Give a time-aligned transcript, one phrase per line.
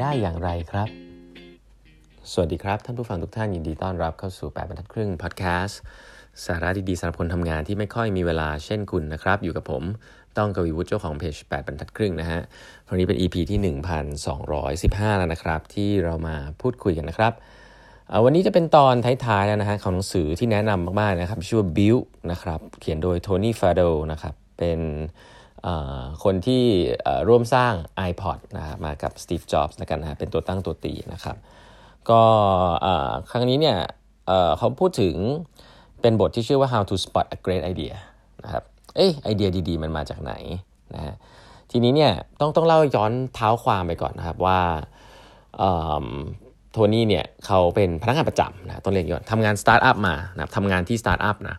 [0.00, 0.88] ได้อย่างไรครับ
[2.32, 5.80] สวัสดีครับ ท่านผู้ฟังทุกท่านยินดีต้อนรับเข้าสู่ 8บรรทัดครึ่งพอดแคสต์
[6.44, 9.82] สาระดีๆสำหรับคนทำงานที่ไม่ค่อยมีเวลาเช่นคุณนะครับ อยู่กับผม
[10.38, 12.40] ต้องกวีวุฒิเจ้าของเพจ8บรรทัดครึ่งนะฮะ
[12.88, 13.58] วันนี้เป็น EP ที่
[14.34, 17.32] 1215 แล้วนะครับ ที่เรามาพูดคุยกันนะครับ
[18.24, 23.80] วันนี้จะเป็นตอนท้ายๆแล้วนะฮะของหนังสือที่แนะนำมากๆนะครับชื่อว่า Build นะครับเขียนโดยโทนี่ฟาโด
[24.12, 24.80] นะครับเป็น
[26.24, 26.62] คนที่
[27.28, 27.74] ร่วมสร้าง
[28.10, 31.36] iPod นะครับมากับ Steve Jobs นะกันนะเป็นตัวตั้งตัวตีนะครับ
[32.10, 32.22] ก็
[33.30, 33.78] ครั้งนี้เนี่ย
[34.58, 35.14] เขาพูดถึง
[36.00, 37.94] เป็นบทที่ชื่อว่า how to spot a great idea
[38.44, 38.64] นะครับ
[38.96, 40.32] เอ้ไอเดียดีๆ มันมาจากไหน
[40.94, 41.14] นะฮะ
[41.70, 44.60] ทีนี้เนี่ยต้องต้องเล่าย้อนเท้าความไปก่อนนะครับว่า
[46.72, 51.56] โทนี่เนี่ยเขาเป็นพนักงานประจำนะต้องเรียนก่อนทำงานสตาร์ทอัพมานะทำงานที่สตาร์ทอัพนะ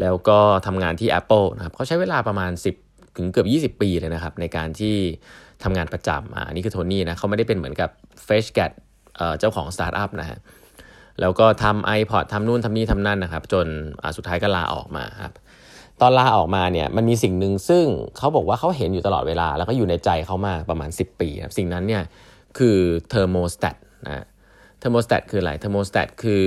[0.00, 2.83] แล้วก็ทำงานที่ Apple นะครับเขาใช้เวลาประมาณ 10
[3.16, 4.94] ถึงเกือบ 20 ปีเลยนะครับ ในการที่
[5.64, 7.90] ทำงานประจำอ่านี่คือโทนี่นะเขาไม่ได้เป็นเหมือนกับ
[8.26, 8.72] fresh grad
[9.38, 10.38] เจ้าของสตาร์ทอัพนะฮะ
[11.20, 13.66] แล้วก็ทำ iPod ทำนู่นทำนี่ทำนั่นนะครับ จน
[14.16, 15.34] สุดท้ายก็ลาออกมาครับ
[16.00, 17.84] ตอนลาออกมาเนี่ยมันมีสิ่งหนึ่งซึ่ง
[18.16, 22.02] เขาบอกว่าเขาเห็นอยู่ตลอดเวลา แล้วก็อยู่ในใจเขามาประมาณ 10 ปีครับสิ่งนั้นเนี่ย
[22.58, 22.76] คือ
[23.08, 24.24] thermostat นะ
[24.78, 26.44] thermostat คืออะไร thermostat คือ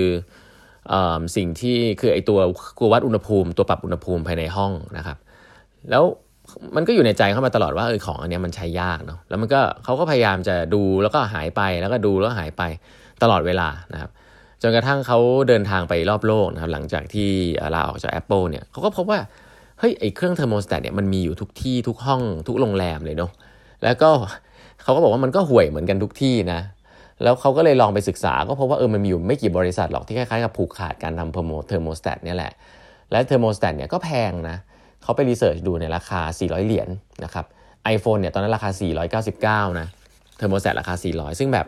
[1.36, 2.40] สิ่งที่คือไอตัว
[2.80, 5.18] กวัดอุณหภูมิ ตัวปรับอุณหภูมิภายในห้องนะครับ
[5.90, 6.04] แล้ว
[6.76, 12.64] มันก็อยู่ในใจเข้ามาตลอดว่าเออของอันนี้มันใช้ยากเนาะแล้วมันก็เขาก็พยายามจะดูแล้วก็หายไปแล้วก็ดูแล้วหายไป
[13.22, 14.12] ตลอดเวลานะครับ
[14.62, 17.30] จนกระทั่งเขาเดินทางไปรอบโลกนะครับ หลังจากที่
[17.76, 19.20] ลาออกจาก Apple เนี่ยเขาก็พบว่า
[19.80, 23.32] เฮ้ยไอเครื่องเทอร์โมสแตทเนี่ยมันมีอยู่ทุกที่ทุกห้องทุกโรงแรมเลยเนาะ
[23.84, 24.10] แล้วก็
[24.84, 26.62] เขาก็บอกว่ามันก็ห่วยเหมือนกันทุกที่นะ
[27.24, 32.52] แล้วเขาก็เลยลองไปศึกษาก็พบว่าเออมันมีอยู่ไม่กี่บริษัทหรอกที่คล้ายๆกับผูกขาดการทำ thermostat เนี่ยแหละ
[33.12, 34.58] และ thermostat เนี่ยก็แพงนะ
[35.08, 37.46] เขาไป research ดูในราคา 400 เหรียญนะครับ
[37.96, 38.70] iPhone เนี่ยตอนนั้นราคา
[39.70, 39.88] 499 นะ
[40.38, 41.68] thermostat ราคา 400 ซึ่งแบบ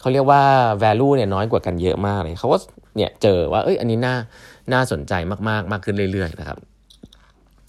[0.00, 0.42] เขาเรียกว่า
[0.82, 2.58] value เนี่ยน้อยกว่ากันเยอะมากเลยเขาก็
[2.96, 4.14] เนี่ยเจอว่าเอ้ยอันนี้น่า
[4.72, 6.58] น่าสนใจมากๆ มากขึ้นเรื่อยๆนะครับ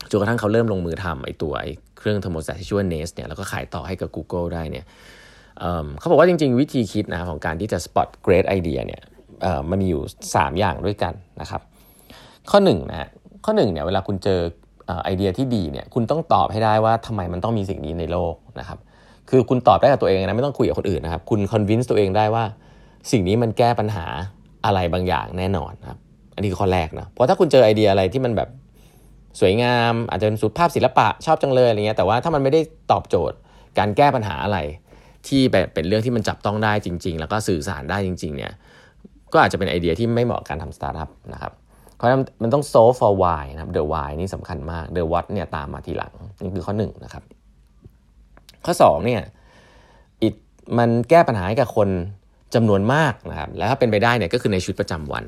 [0.09, 4.85] จนกระทั่งเขาเริ่มลงมือทำไอ้ตัวไอ้เครื่อง thermostat ที่ชื่อว่า Nest เนี่ยแล้วก็ขายต่อให้กับ Google ได้เนี่ย
[5.99, 9.01] เขาบอกว่าจริงๆ วิธีคิดนะของการที่จะ spot great idea เนี่ย
[9.69, 11.61] มันมีอยู่ 3 อย่างด้วยกันนะครับ
[12.51, 13.09] ข้อ1นนะ
[13.45, 14.39] ข้อ1เนี่ยเวลาคุณเจอ
[15.03, 18.79] ไอเดียที่ดีเนี่ยคุณต้องตอบให้ได้ว่าทำไมมันต้องมีสิ่งนี้ในโลกนะครับ
[19.29, 22.43] คือคุณตอบได้กับตัวเองนะไม่ต้องคุยกับคนอื่นนะครับคุณคอนวินส์ตัวเองได้ว่า
[23.11, 24.05] สิ่งนี้มันแก้ปัญหา
[24.65, 25.97] อะไรบางอย่างแน่นอนครับ
[26.35, 28.49] อันนี้คือข้อแรกนะเพราะถ้าคุณเจอไอเดียอะไรที่มันแบบ
[29.39, 32.61] สวยงาม อาจจะเป็นสุภาพศิลปะชอบจังเลยอะไรเงี้ยแต่ว่าถ้ามันไม่ได้
[32.91, 33.37] ตอบโจทย์
[33.79, 34.59] การแก้ปัญหาอะไร
[35.27, 38.51] ที่แบบเป็นเรื่องที่มันจับต้องได้จริง ๆ แล้วก็สื่อสารได้จริง ๆเนี่ย
[39.33, 41.53] ก็อาจจะเป็นไอเดียที่ไม่เหมาะการทำสตาร์ทอัพนะครับ
[42.01, 47.23] เพราะนั้นมันต้อง solve for why นะครับ the why นี่สำคัญมาก the what เนี่ยตามมาทีหลัง นี่คือข้อ1นะครับ
[48.66, 49.22] ข้อ2เนี่ย
[50.28, 50.35] it
[50.78, 51.90] มันแก้ปัญหาให้กับคน
[52.56, 55.23] จำนวนมากนะครับ แล้วถ้าเป็นไปได้เนี่ยก็คือในชีวิตประจำวัน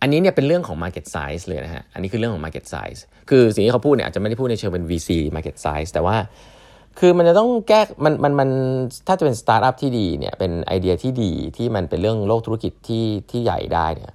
[0.00, 3.00] อันนี้เนี่ยเป็นเรื่องของ market size เลยนะฮะ อันนี้คือเรื่องของ market size
[3.30, 6.16] คือสิ่งที่เขาพูดเนี่ยอาจจะไม่ได้พูดในเชิงเป็น VC market size แต่ว่า
[6.98, 8.48] คือมันจะต้องแก้มันมันมัน
[9.06, 14.12] ถ้าจะเป็นสตาร์ทอัพที่ดีเนี่ยเป็นไอเดียที่ดีที่มันเป็นเรื่องโลกธุรกิจที่ที่ใหญ่ได้เนี่ย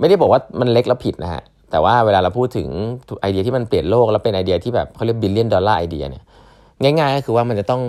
[0.00, 2.68] ไม่ได้บอกว่ามันเล็กแล้วผิดนะฮะแต่ว่าเวลาเราพูดถึง
[3.22, 6.22] ไอเดียที่มันเปลี่ยนโลกแล้วเป็นไอเดียที่แบบเขาเรียก billion dollar idea เนี่ย
[6.82, 7.82] ง่ายๆก็คือว่ามันจะต้อง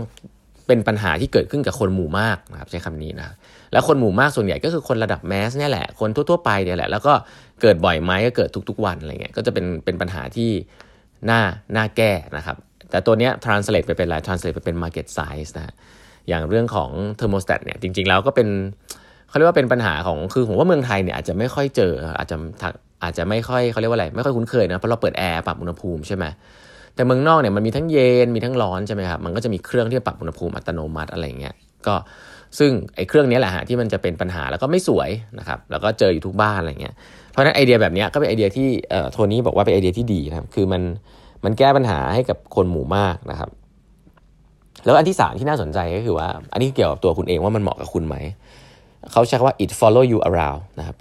[0.67, 3.35] เป็นปัญหาที่เกิดขึ้นกับคนหมู่มากนะครับใช้คำนี้นะ
[3.72, 7.13] แล้วคนหมู่มากส่วนใหญ่ก็คือคนระดับ mass เนี่ยแหละคนทั่วๆไปเนี่ยแหละแล้วก็
[7.61, 10.50] เกิดบ่อยไหมก็เกิดทุก ๆ วันอะไรเงี้ยก็จะเป็นเป็นปัญหาที่
[11.29, 11.41] น่า
[11.75, 12.57] น่าแก้นะครับ
[12.89, 15.73] แต่ตัวเนี้ย translate ไปเป็นอะไร translate ไปเป็น market size นะ
[16.29, 16.89] อย่างเรื่องของ
[17.19, 18.47] thermostat เนี่ยจริงๆแล้วก็เป็น
[19.35, 22.38] เขาเรียกว่าเป็นปัญหาของคือผมว่าเมืองไทยเนี่ยอาจจะไม่ค่อยเจออาจจะ
[23.03, 26.25] อาจจะไม่ค่อยเขาเรียกว่าอะไรไม่ค่อยคุ้นเคยนะเพราะเราเปิดแอร์ปรับอุณหภูมิใช่ไหม
[26.96, 31.53] แต่เมืองนอกเนี่ยมันมีทั้งเย็นมีทั้งร้อนใช่ไหมครับมันก็จะมีเครื่องที่ปรับอุณหภูมิอัตโนมัติอะไรเงี้ย
[31.88, 31.96] ก็
[32.59, 35.09] ซึ่งไอ้เครื่องนี้แหละฮะที่มันจะเป็นปัญหาแล้วก็ไม่สวย
[35.40, 36.94] นะครับแล้วก็เจออยู่ทุกบ้านอะไรเงี้ย
[37.31, 38.67] เพราะนั้นไอเดียแบบนี้ก็เป็นไอเดียที่
[39.11, 40.81] โทนี่บอกว่าเป็นไอเดียที่ดีนะครับคือมัน
[41.46, 43.49] มันแก้ปัญหาให้กับคนหมู่มากนะครับ
[44.85, 48.16] แล้วอันที่สามที่น่าสนใจก็คือว่า อันนี้เกี่ยวกับตัวคุณเองว่ามันเหมาะกับคุณไหม
[49.11, 50.97] เขาใช้คำว่า it follow you around นะครับ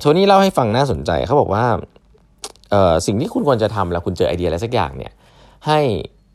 [0.00, 1.64] โทนี่เล่าให้ฟังน่าสนใจเขาบอกว่า
[3.06, 5.12] สิ่งที่คุณควรจะทำแล้วคุณเจอไอเดียอะไรสักอย่างเนี่ย
[5.66, 5.80] ให้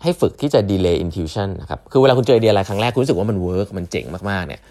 [0.04, 4.62] ให้ฝึกที่จะ delay intuition นะครับ คือเวลาคุณเจอไอเดียอะไรครั้งแรกคุณรู้สึกว่ามัน work มันเจ๋งมากๆ เนี่ย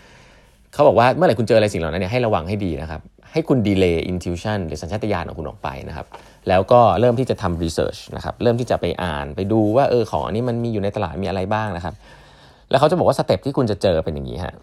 [0.75, 3.01] เขาบอกว่าเมื่อไหร่คุณเจออะไรสิ่งเหล่านั้นเนี่ยให้ระวังให้ดีนะครับ
[3.33, 6.07] ให้คุณ delay intuition หรือสัญชาตญาณของคุณออกไปนะครับ
[6.49, 11.95] แล้วก็เริ่มที่จะทำ research นะครับ เริ่มที่จะไปอ่านไปดูว่าเออของอันนี้มันมีอยู่ในตลาดมีอะไรบ้างนะครับ
[12.71, 14.55] แล้วเขาจะบอกว่า step ที่คุณจะเจอเป็นอย่างนี้ฮะ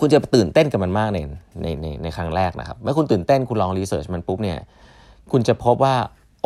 [0.00, 1.18] คุณจะตื่นเต้นกับมันมากใน
[1.62, 4.58] ในในในครั้งแรกนะครับ เมื่อคุณตื่นเต้นคุณลอง research มันปุ๊บเนี่ย
[5.32, 5.94] คุณจะพบว่า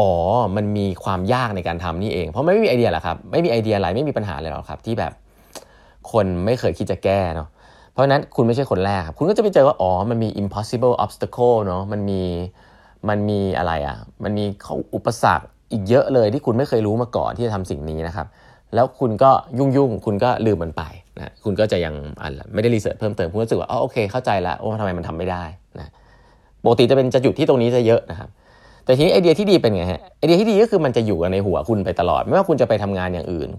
[0.01, 0.13] อ๋อ
[0.57, 5.13] มันมีความยากในการทำนี่เอง เพราะไม่มีไอเดียหรอกครับ ไม่มีไอเดียอะไรไม่มีปัญหาอะไรหรอกครับ ที่แบบ
[6.13, 7.49] คนไม่เคยคิดจะแก้เนาะ
[7.93, 12.23] เพราะนั้นคุณไม่ใช่คนแรกครับ คุณก็จะไปเจอว่า อ๋อ มันมี impossible obstacle เนาะ มันมี
[13.09, 18.27] มันมีอะไรอะ่ะ มันมีข้อุปสรรคอีกเยอะเลยที่คุณไม่เคยรู้มาก่อนที่จะทำสิ่งนี้นะครับ
[18.75, 20.83] แล้วคุณก็ยุ่งยุ่งคุณก็ลืมมันไป
[21.19, 21.95] นะคุณก็จะยัง
[22.55, 25.45] ไม่ได้รีเสิร์ชเพิ่มเติมคุณก็รู้สึกว่าอ๋อโอเคเข้าใจล้วว่าทำไมมันทำไม่ได้
[25.79, 25.91] นะ
[26.65, 28.29] ปกติจะเป็นจะหยุดที่ตรงนี้จะเยอะนะครับ
[28.85, 33.51] แต่ทีนี้ไอเดียที่ดีเป็นไงฮะไอเดียที่ดีก็คือมันจะอยู่ในหัวคุณไปตลอด ไม่ว่าคุณจะไปทำงานอย่างอื่น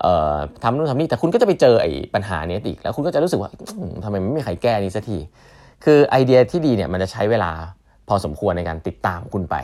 [0.00, 3.50] เอ่อทำนู่นทำนี่แต่คุณก็จะไปเจอไอ้ปัญหานี้อีกแล้วคุณก็จะรู้สึกว่า
[4.04, 5.18] ทำไมไม่มีใครแก้นี้สักที
[5.84, 7.52] คือไอเดียที่ดีเนี่ยมันจะใช้เวลา
[8.08, 9.56] พอสมควรในการติดตามคุณไป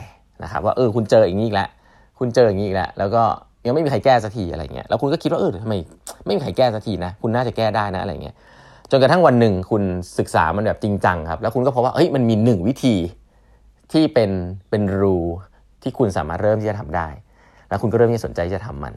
[0.43, 1.69] นะครับว่าเออคุณเจออย่างนี้อีกแล้ว
[2.19, 3.23] คุณเจออย่างนี้อีกแล้วแล้วก็
[3.65, 5.75] ยังไม่มีใครแก้สักทีอะไรเงี้ยแล้วคุณก็คิดว่าเออทำไม
[6.25, 8.35] ไม่มีใครแก้สักทีนะ คุณน่าจะแก้ได้นะอะไรเงี้ย
[8.91, 9.83] จนกระทั่งวันหนึ่งคุณ
[10.19, 12.95] ศึกษามันแบบจริงจังครับ แล้วคุณก็พบว่าเฮ้ยมันมีหนึ่งวิธี
[13.91, 14.31] ที่เป็น
[14.69, 15.17] เป็นรู
[15.83, 17.07] ที่คุณสามารถเริ่มที่จะทำได้
[17.69, 18.93] แล้วคุณก็เริ่มที่จะสนใจจะทำมัน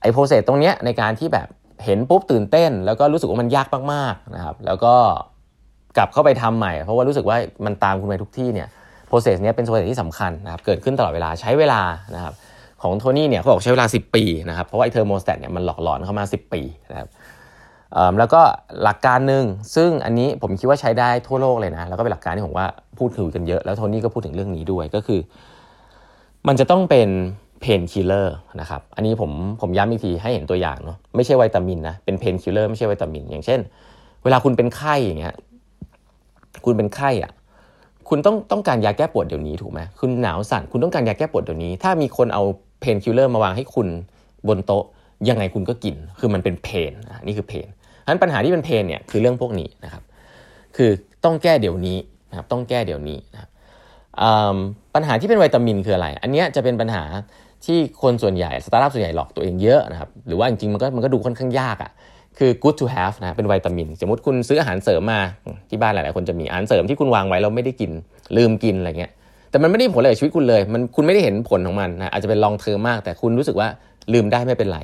[0.00, 1.48] ไอ้ process ตรงเนี้ยในการที่แบบ
[1.84, 4.94] เห็นปุ๊บตื่นเต้น แล้วก็รู้สึกว่ามันยากมากๆนะครับ แล้วก็
[5.96, 8.68] กลับเข้าไปทำใหม่ เพราะว่ารู้สึกว่ามันตามคุณไปทุกที่เนี่ย
[9.08, 11.80] process เนี้ยเป็น process ที่สำคัญนะครับเกิดขึ้นตลอดเวลาใช้เวลา
[12.14, 12.34] นะครับ
[12.82, 17.08] ของโทนี่เนี่ยเขาบอกใช้เวลา 10 ปีนะครับ เพราะว่าไอ้ thermostat เนี่ยมันหลอกหลอนเข้ามา 10 ปีนะครับ
[18.18, 18.42] แล้วก็
[18.82, 19.44] หลักการหนึ่ง
[19.74, 22.66] ซึ่งอันนี้ผมคิดว่าใช้ได้ทั่วโลกเลยนะ แล้วก็เป็นหลักการที่ผมว่า
[22.98, 25.20] พูดถึงกันเยอะ แล้วโทนี่ก็พูดถึงเรื่องนี้ด้วยก็คือ
[26.48, 27.08] มันจะต้องเป็น
[27.60, 29.30] painkiller นะครับอันนี้ผม
[29.60, 33.60] ผมย้ำอีกทีให้เห็นตัวอย่างเนาะไม่ใช่วิตามินนะเป็น painkiller ไม่ใช่วิตามิน อย่างเช่น
[34.24, 35.34] เวลาคุณเป็นไข้อย่างเงี้ย
[36.64, 37.32] คุณเป็นไข้อะ
[38.08, 42.44] คุณต้องต้องการยาแก้ปวดเดี๋ยวนี้ถูกไหมคุณหนาวสั่นคุณต้องการยาแก้ปวดเดี๋ยวนี้ ถ้ามีคนเอา
[42.80, 43.88] painkiller มาวางให้คุณ
[44.48, 44.84] บนโต๊ะ
[45.28, 46.92] ยังไงคุณก็กิน คือมันเป็น pain
[47.26, 47.68] นี่คือ pain
[48.04, 50.02] ฉะนั้นปัญหาที่เป็นเพนเนี่ยคือเรื่องพวกนี้นะครับ
[50.76, 50.90] คือ
[51.24, 51.98] ต้องแก้เดี๋ยวนี้
[52.30, 53.50] นะครับต้องแก้เดี๋ยวนี้นะครับ
[54.94, 57.02] ปัญหาที่เป็นวิตามินคืออะไร อันนี้จะเป็นปัญหา
[57.64, 61.90] ที่คนส่วนใหญ่สตาร์ทอัพส่วนใหญ่หลอกตัวเองเยอะนะครับ หรือว่าจริงๆ มันก็มันก็ดูค่อนข้างยากอะ่ะ
[62.38, 65.20] คือ good to have นะเป็นวิตามิน สมมติคุณซื้ออาหารเสริมมา
[65.70, 67.90] ที่บ้านหลายๆ คนจะมีอาหารเสริมที่คุณวางไว้เราไม่ได้กิน
[68.36, 69.12] ลืมกินอะไรเงี้ย
[69.50, 73.68] แต่มันไม่ได้ผลอะไรกับชีวิตคุณเลย มันคุณไม่ได้เห็นผลของมันนะอาจจะเป็นลองเทอมมาก แต่คุณรู้สึกว่า
[74.12, 74.78] ลืมได้ไม่เป็นไร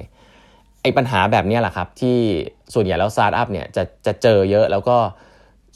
[0.83, 2.17] ไอ้ปัญหาแบบนี้แหละครับที่
[2.75, 4.97] ส่วนใหญ่แล้วสตาร์ทอัพเนี่ยจะจะเจอเยอะแล้วก็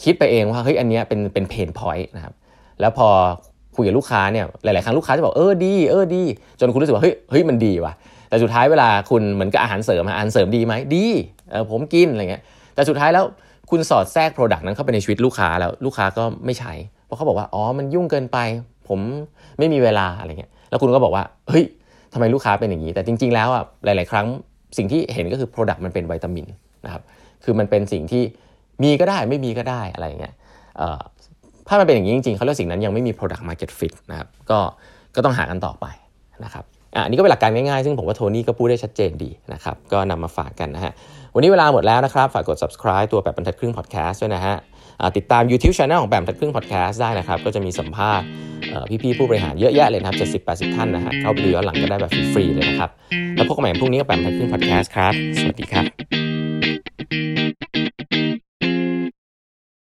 [0.02, 2.34] คิดไปเองว่าเฮ้ยอันนี้เป็นเป็น pain point นะครับ
[2.80, 3.08] แล้วพอ
[3.76, 6.22] คุยกับลูกค้าเนี่ยหลาย ๆ ครั้งลูกค้าจะบอกเออดีเออดี
[6.60, 7.92] จนคุณรู้สึกว่าเฮ้ยเฮ้ยมันดีว่ะ
[8.28, 11.06] แต่สุดท้ายเวลาคุณเหมือนกับอาหารเสริมอาหารเสริมดีไหมดี
[11.50, 12.42] เออผมกินอะไรเงี้ย
[12.74, 13.24] แต่สุดท้ายแล้ว
[13.70, 16.72] คุณสอดแทรก product นั้นเข้าไปในชีวิตลูกค้าแล้วลูกค้าก็ไม่ใช้
[17.04, 18.38] เพราะเขาบอกว่าอ๋อมันยุ่งเกินไป
[18.90, 19.00] ผม
[19.58, 21.64] ไม่มีเวลาอะไรเงี้ยแล้วคุณก็บอกว่าเฮ้ย
[22.12, 24.26] ทำไมลูกค้าเป็นอย่างนี้ แต่จริง ๆ แล้วอะหลาย ๆ ครั้ง
[24.78, 26.46] สิ่งที่เห็นก็คือโปรดักมันเป็นวิตามิน
[26.84, 27.02] นะครับ
[27.44, 28.22] คือมันเป็นสิ่งที่
[28.82, 30.34] มีก็ได้ไม่มีก็ได้อะไรเงี้ย
[31.68, 34.58] ถ้ามันเป็นอย่างนี้จริง ๆเขาเรียกสิ่งนั้นยังไม่มี product market fit นะครับก็
[35.14, 35.86] ก็ต้องหากันต่อไป
[36.44, 36.64] นะครับ
[36.94, 40.92] อันนี้ก็เป็นหลักการง่ายๆ ซึ่งผมว่าโทนี่ก็พูดได้ชัดเจนดีนะครับ ก็นำมาฝากกันนะฮะ
[41.34, 44.54] วันนี้เวลาหมดแล้วนะครับ ฝากกด subscribe ตัวแบบบรรทัดครึ่ง podcast ด้วยนะฮะ
[45.16, 48.26] ติดตาม YouTube Channel ของแบบบรรทัดครึ่ง podcast ได้นะครับ ก็จะมีสัมภาษณ์
[49.02, 52.90] พี่ๆผู้บริหารเยอะแยะเลยนะครับเจ็ดสิบแปดสิบท่านนะฮะ เข้าไปดูย้อนหลังก็ได้แบบฟรีๆเลยนะครับ
[53.36, 57.49] แล้วพบกันใหม่พรุ่งนี้กับแบบบรรทัดครึ่ง podcast ครับ สวัสดีครับ